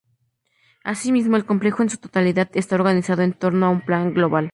[0.83, 4.49] Asimismo, el complejo en su totalidad está organizado en torno a un plan global.